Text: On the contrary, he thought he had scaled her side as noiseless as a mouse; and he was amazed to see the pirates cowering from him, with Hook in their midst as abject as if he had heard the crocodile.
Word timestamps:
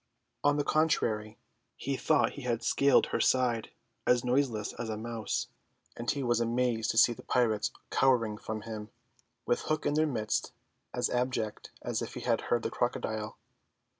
On 0.43 0.57
the 0.57 0.63
contrary, 0.63 1.37
he 1.75 1.95
thought 1.95 2.31
he 2.31 2.41
had 2.41 2.63
scaled 2.63 3.05
her 3.13 3.19
side 3.19 3.69
as 4.07 4.25
noiseless 4.25 4.73
as 4.73 4.89
a 4.89 4.97
mouse; 4.97 5.49
and 5.95 6.09
he 6.09 6.23
was 6.23 6.39
amazed 6.39 6.89
to 6.89 6.97
see 6.97 7.13
the 7.13 7.21
pirates 7.21 7.69
cowering 7.91 8.39
from 8.39 8.61
him, 8.61 8.89
with 9.45 9.59
Hook 9.61 9.85
in 9.85 9.93
their 9.93 10.07
midst 10.07 10.53
as 10.91 11.11
abject 11.11 11.69
as 11.83 12.01
if 12.01 12.15
he 12.15 12.21
had 12.21 12.41
heard 12.49 12.63
the 12.63 12.71
crocodile. 12.71 13.37